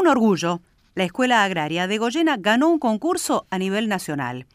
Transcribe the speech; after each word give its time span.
Un 0.00 0.08
orgullo. 0.08 0.62
La 0.94 1.04
Escuela 1.04 1.44
Agraria 1.44 1.86
de 1.86 1.98
Goyena 1.98 2.38
ganó 2.38 2.70
un 2.70 2.78
concurso 2.78 3.46
a 3.50 3.58
nivel 3.58 3.86
nacional. 3.86 4.46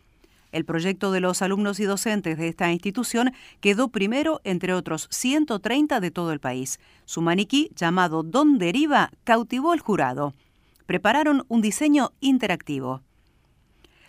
El 0.52 0.66
proyecto 0.66 1.12
de 1.12 1.20
los 1.20 1.44
alumnos 1.44 1.80
y 1.80 1.84
docentes 1.84 2.40
de 2.40 2.48
esta 2.48 2.72
institución 2.72 3.32
quedó 3.60 3.90
primero 3.90 4.42
entre 4.44 4.74
otros 4.74 5.08
130 5.12 6.00
de 6.00 6.10
todo 6.10 6.32
el 6.32 6.40
país. 6.40 6.80
Su 7.06 7.22
maniquí, 7.22 7.70
llamado 7.76 8.24
Don 8.24 8.58
Deriva, 8.58 9.12
cautivó 9.24 9.72
al 9.72 9.82
jurado. 9.82 10.34
Prepararon 10.88 11.46
un 11.48 11.62
diseño 11.62 12.14
interactivo. 12.22 13.04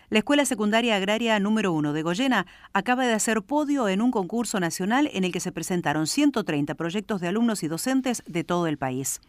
La 0.09 0.17
Escuela 0.17 0.43
Secundaria 0.43 0.95
Agraria 0.95 1.39
número 1.39 1.71
1 1.71 1.93
de 1.93 2.01
Goyena 2.01 2.47
acaba 2.73 3.05
de 3.05 3.13
hacer 3.13 3.43
podio 3.43 3.89
en 3.89 4.01
un 4.01 4.09
concurso 4.09 4.59
nacional 4.59 5.07
en 5.13 5.23
el 5.23 5.31
que 5.31 5.39
se 5.39 5.51
presentaron 5.51 6.07
130 6.07 6.73
proyectos 6.73 7.21
de 7.21 7.27
alumnos 7.27 7.61
y 7.61 7.67
docentes 7.67 8.23
de 8.25 8.43
todo 8.43 8.65
el 8.65 8.79
país. 8.79 9.21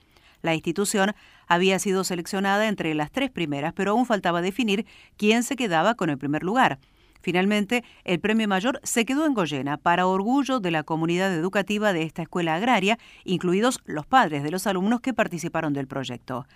La 0.42 0.54
institución 0.54 1.12
había 1.46 1.78
sido 1.78 2.04
seleccionada 2.04 2.68
entre 2.68 2.94
las 2.94 3.10
tres 3.10 3.30
primeras, 3.30 3.72
pero 3.72 3.92
aún 3.92 4.06
faltaba 4.06 4.42
definir 4.42 4.86
quién 5.16 5.42
se 5.42 5.56
quedaba 5.56 5.94
con 5.94 6.10
el 6.10 6.18
primer 6.18 6.42
lugar. 6.42 6.78
Finalmente, 7.20 7.84
el 8.04 8.20
premio 8.20 8.46
mayor 8.46 8.80
se 8.84 9.04
quedó 9.04 9.26
en 9.26 9.34
Goyena 9.34 9.76
para 9.76 10.06
orgullo 10.06 10.60
de 10.60 10.70
la 10.70 10.84
comunidad 10.84 11.34
educativa 11.34 11.92
de 11.92 12.04
esta 12.04 12.22
escuela 12.22 12.54
agraria, 12.54 12.98
incluidos 13.24 13.80
los 13.84 14.06
padres 14.06 14.42
de 14.44 14.50
los 14.50 14.66
alumnos 14.66 15.00
que 15.00 15.14
participaron 15.14 15.72
del 15.72 15.88
proyecto. 15.88 16.46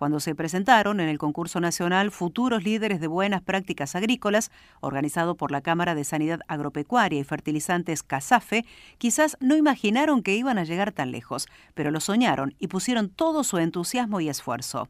Cuando 0.00 0.18
se 0.18 0.34
presentaron 0.34 0.98
en 1.00 1.10
el 1.10 1.18
concurso 1.18 1.60
nacional 1.60 2.10
Futuros 2.10 2.64
Líderes 2.64 3.00
de 3.00 3.06
Buenas 3.06 3.42
Prácticas 3.42 3.94
Agrícolas, 3.94 4.50
organizado 4.80 5.34
por 5.34 5.52
la 5.52 5.60
Cámara 5.60 5.94
de 5.94 6.04
Sanidad 6.04 6.40
Agropecuaria 6.48 7.20
y 7.20 7.24
Fertilizantes 7.24 8.02
CASAFE, 8.02 8.64
quizás 8.96 9.36
no 9.40 9.56
imaginaron 9.56 10.22
que 10.22 10.34
iban 10.34 10.56
a 10.56 10.64
llegar 10.64 10.92
tan 10.92 11.10
lejos, 11.10 11.48
pero 11.74 11.90
lo 11.90 12.00
soñaron 12.00 12.54
y 12.58 12.68
pusieron 12.68 13.10
todo 13.10 13.44
su 13.44 13.58
entusiasmo 13.58 14.22
y 14.22 14.30
esfuerzo. 14.30 14.88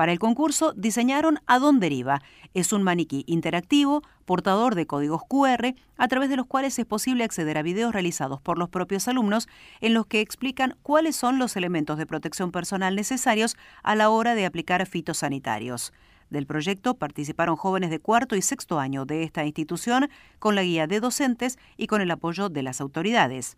Para 0.00 0.12
el 0.12 0.18
concurso 0.18 0.72
diseñaron 0.72 1.40
A 1.46 1.58
Dónde 1.58 1.90
Deriva. 1.90 2.22
Es 2.54 2.72
un 2.72 2.82
maniquí 2.82 3.22
interactivo, 3.26 4.00
portador 4.24 4.74
de 4.74 4.86
códigos 4.86 5.20
QR, 5.28 5.74
a 5.98 6.08
través 6.08 6.30
de 6.30 6.38
los 6.38 6.46
cuales 6.46 6.78
es 6.78 6.86
posible 6.86 7.22
acceder 7.22 7.58
a 7.58 7.62
videos 7.62 7.92
realizados 7.92 8.40
por 8.40 8.56
los 8.56 8.70
propios 8.70 9.08
alumnos 9.08 9.46
en 9.82 9.92
los 9.92 10.06
que 10.06 10.22
explican 10.22 10.74
cuáles 10.82 11.16
son 11.16 11.38
los 11.38 11.54
elementos 11.54 11.98
de 11.98 12.06
protección 12.06 12.50
personal 12.50 12.96
necesarios 12.96 13.58
a 13.82 13.94
la 13.94 14.08
hora 14.08 14.34
de 14.34 14.46
aplicar 14.46 14.86
fitosanitarios. 14.86 15.92
Del 16.30 16.46
proyecto 16.46 16.94
participaron 16.94 17.56
jóvenes 17.56 17.90
de 17.90 18.00
cuarto 18.00 18.36
y 18.36 18.40
sexto 18.40 18.78
año 18.78 19.04
de 19.04 19.22
esta 19.22 19.44
institución 19.44 20.08
con 20.38 20.54
la 20.54 20.62
guía 20.62 20.86
de 20.86 21.00
docentes 21.00 21.58
y 21.76 21.88
con 21.88 22.00
el 22.00 22.10
apoyo 22.10 22.48
de 22.48 22.62
las 22.62 22.80
autoridades. 22.80 23.54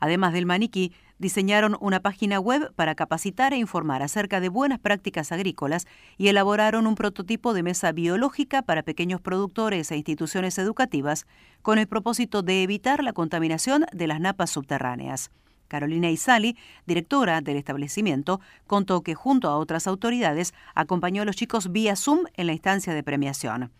Además 0.00 0.32
del 0.32 0.46
maniquí, 0.46 0.92
diseñaron 1.18 1.76
una 1.80 2.00
página 2.00 2.38
web 2.38 2.72
para 2.74 2.94
capacitar 2.94 3.52
e 3.52 3.56
informar 3.56 4.02
acerca 4.02 4.40
de 4.40 4.48
buenas 4.48 4.78
prácticas 4.78 5.32
agrícolas 5.32 5.86
y 6.16 6.28
elaboraron 6.28 6.86
un 6.86 6.94
prototipo 6.94 7.52
de 7.52 7.62
mesa 7.62 7.92
biológica 7.92 8.62
para 8.62 8.82
pequeños 8.82 9.20
productores 9.20 9.90
e 9.90 9.96
instituciones 9.96 10.58
educativas 10.58 11.26
con 11.62 11.78
el 11.78 11.88
propósito 11.88 12.42
de 12.42 12.62
evitar 12.62 13.02
la 13.02 13.12
contaminación 13.12 13.86
de 13.92 14.06
las 14.06 14.20
napas 14.20 14.50
subterráneas. 14.50 15.30
Carolina 15.66 16.10
Isali, 16.10 16.56
directora 16.86 17.40
del 17.42 17.58
establecimiento, 17.58 18.40
contó 18.66 19.02
que 19.02 19.14
junto 19.14 19.48
a 19.48 19.58
otras 19.58 19.86
autoridades 19.86 20.54
acompañó 20.74 21.22
a 21.22 21.24
los 21.24 21.36
chicos 21.36 21.72
vía 21.72 21.94
Zoom 21.94 22.24
en 22.34 22.46
la 22.46 22.54
instancia 22.54 22.94
de 22.94 23.02
premiación. 23.02 23.70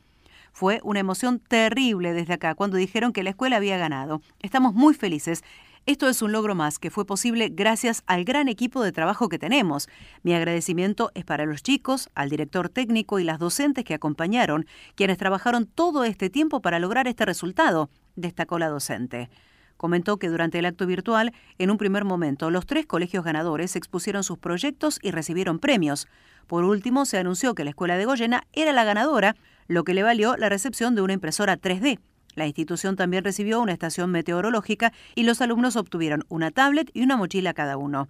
Fue 0.52 0.80
una 0.82 1.00
emoción 1.00 1.38
terrible 1.38 2.12
desde 2.12 2.34
acá 2.34 2.54
cuando 2.54 2.76
dijeron 2.76 3.12
que 3.12 3.22
la 3.22 3.30
escuela 3.30 3.56
había 3.56 3.78
ganado. 3.78 4.20
Estamos 4.40 4.74
muy 4.74 4.92
felices 4.92 5.44
esto 5.88 6.06
es 6.06 6.20
un 6.20 6.32
logro 6.32 6.54
más 6.54 6.78
que 6.78 6.90
fue 6.90 7.06
posible 7.06 7.48
gracias 7.50 8.02
al 8.06 8.26
gran 8.26 8.48
equipo 8.48 8.82
de 8.82 8.92
trabajo 8.92 9.30
que 9.30 9.38
tenemos. 9.38 9.88
Mi 10.22 10.34
agradecimiento 10.34 11.10
es 11.14 11.24
para 11.24 11.46
los 11.46 11.62
chicos, 11.62 12.10
al 12.14 12.28
director 12.28 12.68
técnico 12.68 13.18
y 13.18 13.24
las 13.24 13.38
docentes 13.38 13.86
que 13.86 13.94
acompañaron, 13.94 14.66
quienes 14.96 15.16
trabajaron 15.16 15.64
todo 15.64 16.04
este 16.04 16.28
tiempo 16.28 16.60
para 16.60 16.78
lograr 16.78 17.08
este 17.08 17.24
resultado, 17.24 17.88
destacó 18.16 18.58
la 18.58 18.68
docente. 18.68 19.30
Comentó 19.78 20.18
que 20.18 20.28
durante 20.28 20.58
el 20.58 20.66
acto 20.66 20.84
virtual, 20.84 21.32
en 21.56 21.70
un 21.70 21.78
primer 21.78 22.04
momento, 22.04 22.50
los 22.50 22.66
tres 22.66 22.84
colegios 22.84 23.24
ganadores 23.24 23.74
expusieron 23.74 24.24
sus 24.24 24.36
proyectos 24.36 24.98
y 25.00 25.10
recibieron 25.10 25.58
premios. 25.58 26.06
Por 26.46 26.64
último, 26.64 27.06
se 27.06 27.16
anunció 27.16 27.54
que 27.54 27.64
la 27.64 27.70
Escuela 27.70 27.96
de 27.96 28.04
Goyena 28.04 28.42
era 28.52 28.74
la 28.74 28.84
ganadora, 28.84 29.36
lo 29.68 29.84
que 29.84 29.94
le 29.94 30.02
valió 30.02 30.36
la 30.36 30.50
recepción 30.50 30.94
de 30.94 31.00
una 31.00 31.14
impresora 31.14 31.56
3D. 31.56 31.98
La 32.34 32.46
institución 32.46 32.96
también 32.96 33.24
recibió 33.24 33.60
una 33.60 33.72
estación 33.72 34.10
meteorológica 34.10 34.92
y 35.14 35.24
los 35.24 35.40
alumnos 35.40 35.76
obtuvieron 35.76 36.24
una 36.28 36.50
tablet 36.50 36.90
y 36.94 37.02
una 37.02 37.16
mochila 37.16 37.54
cada 37.54 37.76
uno. 37.76 38.08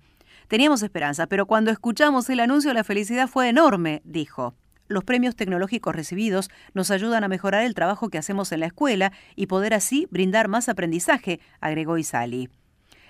Teníamos 0.48 0.82
esperanza, 0.82 1.26
pero 1.26 1.46
cuando 1.46 1.70
escuchamos 1.70 2.28
el 2.30 2.40
anuncio 2.40 2.72
la 2.72 2.84
felicidad 2.84 3.28
fue 3.28 3.48
enorme, 3.48 4.02
dijo. 4.04 4.54
Los 4.88 5.04
premios 5.04 5.36
tecnológicos 5.36 5.94
recibidos 5.94 6.50
nos 6.72 6.90
ayudan 6.90 7.22
a 7.22 7.28
mejorar 7.28 7.64
el 7.64 7.74
trabajo 7.74 8.08
que 8.08 8.16
hacemos 8.16 8.52
en 8.52 8.60
la 8.60 8.66
escuela 8.66 9.12
y 9.36 9.46
poder 9.46 9.74
así 9.74 10.08
brindar 10.10 10.48
más 10.48 10.70
aprendizaje, 10.70 11.40
agregó 11.60 11.98
Isali. 11.98 12.48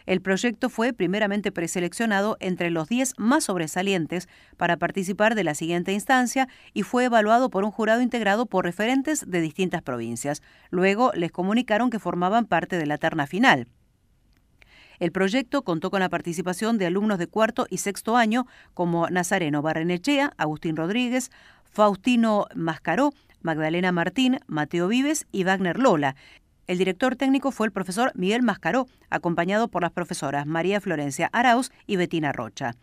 El 0.08 0.22
proyecto 0.22 0.70
fue 0.70 0.94
primeramente 0.94 1.52
preseleccionado 1.52 2.38
entre 2.41 2.70
los 2.70 2.88
10 2.88 3.19
más 3.19 3.44
sobresalientes 3.44 4.26
para 4.56 4.78
participar 4.78 5.34
de 5.34 5.44
la 5.44 5.54
siguiente 5.54 5.92
instancia 5.92 6.48
y 6.72 6.82
fue 6.82 7.04
evaluado 7.04 7.50
por 7.50 7.62
un 7.62 7.70
jurado 7.70 8.00
integrado 8.00 8.46
por 8.46 8.64
referentes 8.64 9.30
de 9.30 9.42
distintas 9.42 9.82
provincias. 9.82 10.41
Luego 10.70 11.12
les 11.14 11.30
comunicaron 11.30 11.91
que 11.91 11.98
formaban 11.98 12.46
parte 12.46 12.78
de 12.78 12.86
la 12.86 12.96
terna 12.96 13.26
final. 13.26 13.69
El 14.98 15.12
proyecto 15.12 15.60
contó 15.60 15.91
con 15.91 16.00
la 16.00 16.08
participación 16.08 16.78
de 16.78 16.86
alumnos 16.86 17.19
de 17.19 17.26
cuarto 17.26 17.66
y 17.69 17.76
sexto 17.76 18.16
año 18.16 18.46
como 18.72 19.10
Nazareno 19.10 19.60
Barrenechea, 19.60 20.32
Agustín 20.38 20.76
Rodríguez, 20.76 21.30
Faustino 21.64 22.46
Mascaró, 22.54 23.12
Magdalena 23.42 23.92
Martín, 23.92 24.38
Mateo 24.46 24.88
Vives 24.88 25.26
y 25.32 25.44
Wagner 25.44 25.78
Lola. 25.78 26.16
El 26.69 26.77
director 26.77 27.17
técnico 27.17 27.51
fue 27.51 27.67
el 27.67 27.73
profesor 27.73 28.12
Miguel 28.15 28.43
Mascaró, 28.43 28.89
acompañado 29.09 29.69
por 29.69 29.81
las 29.81 29.91
profesoras 29.91 30.47
María 30.47 30.83
Florencia 30.83 31.31
Arauz 31.33 31.73
y 31.87 31.97
Betina 31.97 32.31
Rocha. 32.31 32.75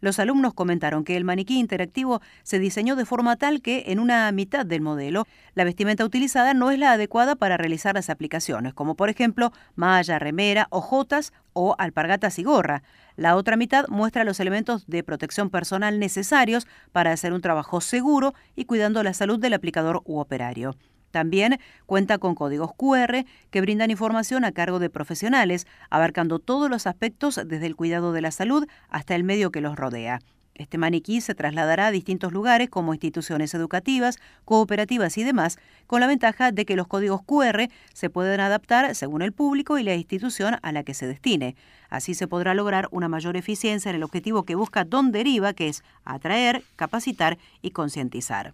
Los 0.00 0.20
alumnos 0.20 0.54
comentaron 0.54 1.02
que 1.02 1.16
el 1.16 1.24
maniquí 1.24 1.58
interactivo 1.58 2.20
se 2.44 2.60
diseñó 2.60 2.94
de 2.94 3.04
forma 3.04 3.34
tal 3.34 3.60
que 3.60 3.86
en 3.88 3.98
una 3.98 4.30
mitad 4.30 4.64
del 4.64 4.82
modelo 4.82 5.26
la 5.54 5.64
vestimenta 5.64 6.04
utilizada 6.04 6.54
no 6.54 6.70
es 6.70 6.78
la 6.78 6.92
adecuada 6.92 7.34
para 7.34 7.56
realizar 7.56 7.96
las 7.96 8.08
aplicaciones, 8.08 8.72
como 8.72 8.94
por 8.94 9.08
ejemplo 9.08 9.50
malla, 9.74 10.20
remera, 10.20 10.68
ojotas 10.70 11.32
o 11.54 11.74
alpargatas 11.78 12.38
y 12.38 12.44
gorra. 12.44 12.84
La 13.16 13.34
otra 13.34 13.56
mitad 13.56 13.88
muestra 13.88 14.22
los 14.22 14.38
elementos 14.38 14.86
de 14.86 15.02
protección 15.02 15.50
personal 15.50 15.98
necesarios 15.98 16.68
para 16.92 17.10
hacer 17.10 17.32
un 17.32 17.40
trabajo 17.40 17.80
seguro 17.80 18.32
y 18.54 18.66
cuidando 18.66 19.02
la 19.02 19.12
salud 19.12 19.40
del 19.40 19.54
aplicador 19.54 20.02
u 20.04 20.20
operario. 20.20 20.76
También 21.14 21.60
cuenta 21.86 22.18
con 22.18 22.34
códigos 22.34 22.72
QR 22.76 23.24
que 23.52 23.60
brindan 23.60 23.92
información 23.92 24.44
a 24.44 24.50
cargo 24.50 24.80
de 24.80 24.90
profesionales, 24.90 25.64
abarcando 25.88 26.40
todos 26.40 26.68
los 26.68 26.88
aspectos 26.88 27.40
desde 27.46 27.66
el 27.66 27.76
cuidado 27.76 28.12
de 28.12 28.20
la 28.20 28.32
salud 28.32 28.66
hasta 28.88 29.14
el 29.14 29.22
medio 29.22 29.52
que 29.52 29.60
los 29.60 29.76
rodea. 29.76 30.18
Este 30.56 30.76
maniquí 30.76 31.20
se 31.20 31.36
trasladará 31.36 31.86
a 31.86 31.90
distintos 31.92 32.32
lugares 32.32 32.68
como 32.68 32.94
instituciones 32.94 33.54
educativas, 33.54 34.18
cooperativas 34.44 35.16
y 35.16 35.22
demás, 35.22 35.56
con 35.86 36.00
la 36.00 36.08
ventaja 36.08 36.50
de 36.50 36.64
que 36.64 36.74
los 36.74 36.88
códigos 36.88 37.22
QR 37.22 37.68
se 37.92 38.10
pueden 38.10 38.40
adaptar 38.40 38.92
según 38.96 39.22
el 39.22 39.30
público 39.30 39.78
y 39.78 39.84
la 39.84 39.94
institución 39.94 40.56
a 40.62 40.72
la 40.72 40.82
que 40.82 40.94
se 40.94 41.06
destine. 41.06 41.54
Así 41.90 42.14
se 42.14 42.26
podrá 42.26 42.54
lograr 42.54 42.88
una 42.90 43.06
mayor 43.06 43.36
eficiencia 43.36 43.88
en 43.88 43.94
el 43.94 44.02
objetivo 44.02 44.42
que 44.42 44.56
busca 44.56 44.82
Don 44.82 45.12
Deriva, 45.12 45.52
que 45.52 45.68
es 45.68 45.84
atraer, 46.04 46.64
capacitar 46.74 47.38
y 47.62 47.70
concientizar. 47.70 48.52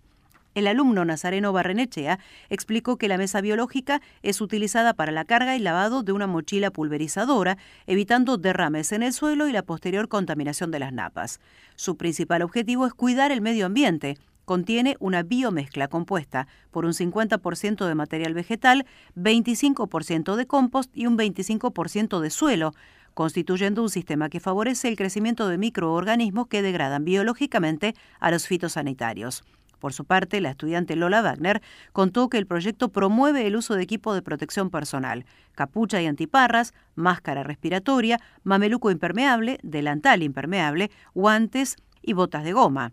El 0.55 0.66
alumno 0.66 1.05
Nazareno 1.05 1.53
Barrenechea 1.53 2.19
explicó 2.49 2.97
que 2.97 3.06
la 3.06 3.19
mesa 3.19 3.41
biológica 3.41 4.00
es 4.22 4.41
utilizada 4.41 4.94
para 4.94 5.12
la 5.12 5.25
carga 5.25 5.55
y 5.55 5.61
lavado 5.61 6.03
de 6.03 6.11
una 6.11 6.27
mochila 6.27 6.72
pulverizadora, 6.72 7.56
evitando 7.87 8.37
derrames 8.37 8.91
en 8.91 9.05
el 9.05 9.12
suelo 9.12 9.47
y 9.47 9.53
la 9.53 9.62
posterior 9.62 10.08
contaminación 10.08 10.73
de 10.73 10.81
las 10.81 10.93
napas. 10.93 11.38
Su 11.76 11.97
principal 11.97 12.43
objetivo 12.43 12.85
es 12.87 12.94
cuidar 12.94 13.31
el 13.31 13.41
medio 13.41 13.67
ambiente. 13.67 14.19
Contiene 14.44 14.97
una 14.99 15.23
biomezcla 15.23 15.87
compuesta 15.87 16.49
por 16.73 16.85
un 16.85 16.94
50% 16.94 17.87
de 17.87 17.94
material 17.94 18.35
vegetal, 18.35 18.87
25% 19.14 20.35
de 20.35 20.47
compost 20.47 20.91
y 20.97 21.06
un 21.06 21.17
25% 21.17 22.19
de 22.19 22.31
suelo, 22.31 22.75
constituyendo 23.14 23.82
un 23.82 23.91
sistema 23.91 24.29
que 24.29 24.41
favorece 24.41 24.88
el 24.88 24.97
crecimiento 24.97 25.47
de 25.47 25.58
microorganismos 25.58 26.49
que 26.49 26.62
degradan 26.62 27.05
biológicamente 27.05 27.94
a 28.19 28.32
los 28.32 28.49
fitosanitarios. 28.49 29.44
Por 29.81 29.94
su 29.94 30.05
parte, 30.05 30.41
la 30.41 30.50
estudiante 30.50 30.94
Lola 30.94 31.23
Wagner 31.23 31.62
contó 31.93 32.29
que 32.29 32.38
el 32.38 32.47
proyecto 32.47 32.91
promueve 32.91 33.47
el 33.47 33.56
uso 33.56 33.75
de 33.75 33.82
equipo 33.82 34.15
de 34.15 34.23
protección 34.23 34.71
personal, 34.71 35.25
capucha 35.53 36.00
y 36.00 36.06
antiparras, 36.06 36.75
máscara 36.94 37.43
respiratoria, 37.43 38.21
mameluco 38.44 38.91
impermeable, 38.91 39.59
delantal 39.62 40.23
impermeable, 40.23 40.91
guantes 41.15 41.77
y 42.03 42.12
botas 42.12 42.44
de 42.44 42.53
goma. 42.53 42.93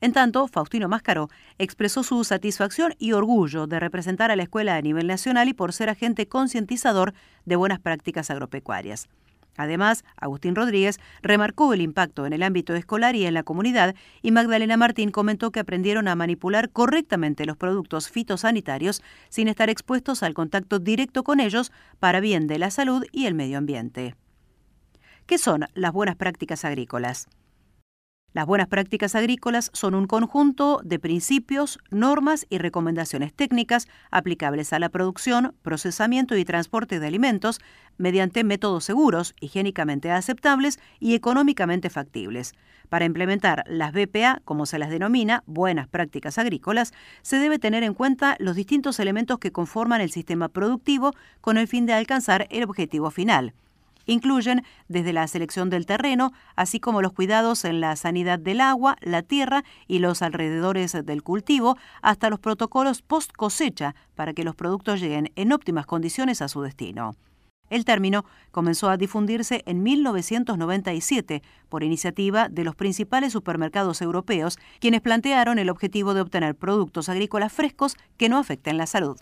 En 0.00 0.12
tanto, 0.12 0.48
Faustino 0.48 0.88
Máscaro 0.88 1.28
expresó 1.58 2.02
su 2.02 2.24
satisfacción 2.24 2.94
y 2.98 3.12
orgullo 3.12 3.66
de 3.66 3.78
representar 3.78 4.30
a 4.30 4.36
la 4.36 4.42
escuela 4.42 4.76
a 4.76 4.82
nivel 4.82 5.06
nacional 5.06 5.48
y 5.48 5.54
por 5.54 5.72
ser 5.72 5.90
agente 5.90 6.26
concientizador 6.26 7.12
de 7.44 7.56
buenas 7.56 7.80
prácticas 7.80 8.30
agropecuarias. 8.30 9.08
Además, 9.56 10.04
Agustín 10.16 10.54
Rodríguez 10.54 10.98
remarcó 11.22 11.72
el 11.74 11.80
impacto 11.80 12.26
en 12.26 12.32
el 12.32 12.42
ámbito 12.42 12.74
escolar 12.74 13.16
y 13.16 13.26
en 13.26 13.34
la 13.34 13.42
comunidad 13.42 13.94
y 14.22 14.30
Magdalena 14.30 14.76
Martín 14.76 15.10
comentó 15.10 15.50
que 15.50 15.60
aprendieron 15.60 16.08
a 16.08 16.16
manipular 16.16 16.70
correctamente 16.70 17.44
los 17.44 17.56
productos 17.56 18.10
fitosanitarios 18.10 19.02
sin 19.28 19.48
estar 19.48 19.70
expuestos 19.70 20.22
al 20.22 20.34
contacto 20.34 20.78
directo 20.78 21.24
con 21.24 21.40
ellos 21.40 21.72
para 21.98 22.20
bien 22.20 22.46
de 22.46 22.58
la 22.58 22.70
salud 22.70 23.04
y 23.12 23.26
el 23.26 23.34
medio 23.34 23.58
ambiente. 23.58 24.14
¿Qué 25.26 25.38
son 25.38 25.66
las 25.74 25.92
buenas 25.92 26.16
prácticas 26.16 26.64
agrícolas? 26.64 27.28
Las 28.32 28.46
buenas 28.46 28.68
prácticas 28.68 29.16
agrícolas 29.16 29.70
son 29.74 29.96
un 29.96 30.06
conjunto 30.06 30.80
de 30.84 31.00
principios, 31.00 31.80
normas 31.90 32.46
y 32.48 32.58
recomendaciones 32.58 33.34
técnicas 33.34 33.88
aplicables 34.12 34.72
a 34.72 34.78
la 34.78 34.88
producción, 34.88 35.56
procesamiento 35.62 36.36
y 36.36 36.44
transporte 36.44 37.00
de 37.00 37.08
alimentos 37.08 37.60
mediante 37.98 38.44
métodos 38.44 38.84
seguros, 38.84 39.34
higiénicamente 39.40 40.12
aceptables 40.12 40.78
y 41.00 41.16
económicamente 41.16 41.90
factibles. 41.90 42.54
Para 42.88 43.04
implementar 43.04 43.64
las 43.66 43.92
BPA, 43.92 44.42
como 44.44 44.64
se 44.64 44.78
las 44.78 44.90
denomina, 44.90 45.42
buenas 45.46 45.88
prácticas 45.88 46.38
agrícolas, 46.38 46.92
se 47.22 47.38
debe 47.38 47.58
tener 47.58 47.82
en 47.82 47.94
cuenta 47.94 48.36
los 48.38 48.54
distintos 48.54 49.00
elementos 49.00 49.40
que 49.40 49.50
conforman 49.50 50.00
el 50.00 50.12
sistema 50.12 50.48
productivo 50.48 51.14
con 51.40 51.58
el 51.58 51.66
fin 51.66 51.84
de 51.84 51.94
alcanzar 51.94 52.46
el 52.50 52.62
objetivo 52.62 53.10
final. 53.10 53.54
Incluyen 54.06 54.64
desde 54.88 55.12
la 55.12 55.26
selección 55.28 55.70
del 55.70 55.86
terreno, 55.86 56.32
así 56.56 56.80
como 56.80 57.02
los 57.02 57.12
cuidados 57.12 57.64
en 57.64 57.80
la 57.80 57.96
sanidad 57.96 58.38
del 58.38 58.60
agua, 58.60 58.96
la 59.00 59.22
tierra 59.22 59.64
y 59.86 59.98
los 59.98 60.22
alrededores 60.22 60.96
del 61.04 61.22
cultivo, 61.22 61.76
hasta 62.02 62.30
los 62.30 62.40
protocolos 62.40 63.02
post 63.02 63.32
cosecha 63.32 63.94
para 64.14 64.32
que 64.32 64.44
los 64.44 64.54
productos 64.54 65.00
lleguen 65.00 65.32
en 65.36 65.52
óptimas 65.52 65.86
condiciones 65.86 66.42
a 66.42 66.48
su 66.48 66.62
destino. 66.62 67.14
El 67.70 67.84
término 67.84 68.24
comenzó 68.50 68.90
a 68.90 68.96
difundirse 68.96 69.62
en 69.64 69.84
1997 69.84 71.42
por 71.68 71.84
iniciativa 71.84 72.48
de 72.48 72.64
los 72.64 72.74
principales 72.74 73.32
supermercados 73.32 74.02
europeos, 74.02 74.58
quienes 74.80 75.00
plantearon 75.00 75.60
el 75.60 75.70
objetivo 75.70 76.12
de 76.12 76.20
obtener 76.20 76.56
productos 76.56 77.08
agrícolas 77.08 77.52
frescos 77.52 77.96
que 78.16 78.28
no 78.28 78.38
afecten 78.38 78.76
la 78.76 78.86
salud. 78.86 79.20